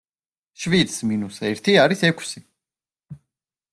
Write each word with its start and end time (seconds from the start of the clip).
შვიდს 0.61 0.95
მინუს 1.11 1.37
ერთი 1.49 1.77
არის 1.83 2.01
ექვსი. 2.11 2.43